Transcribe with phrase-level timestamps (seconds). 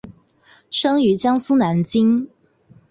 [0.71, 2.27] 生于江苏南京。